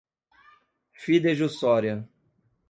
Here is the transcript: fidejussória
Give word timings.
fidejussória 1.03 2.09